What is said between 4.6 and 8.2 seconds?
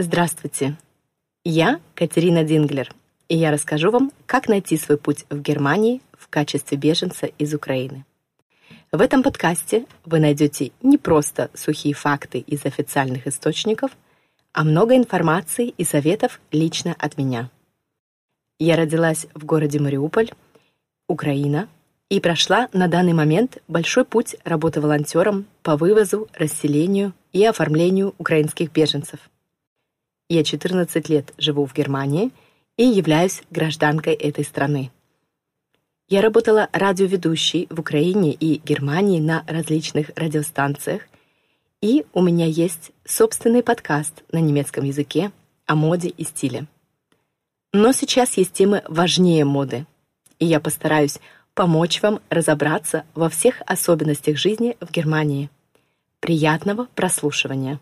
свой путь в Германии в качестве беженца из Украины.